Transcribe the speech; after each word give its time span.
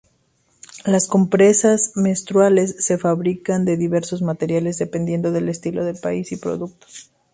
Las 0.83 1.05
compresas 1.07 1.91
menstruales 1.93 2.75
se 2.83 2.97
fabrican 2.97 3.65
de 3.65 3.77
diversos 3.77 4.23
materiales, 4.23 4.79
dependiendo 4.79 5.31
del 5.31 5.47
estilo, 5.47 5.83
país 6.01 6.31
y 6.31 6.37
producto. 6.37 6.87